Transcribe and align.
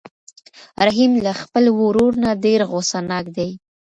رحیم 0.87 1.11
له 1.25 1.31
خپل 1.41 1.63
ورور 1.79 2.13
نه 2.23 2.31
ډېر 2.43 2.59
غوسه 2.69 2.99
ناک 3.09 3.25
دی. 3.37 3.49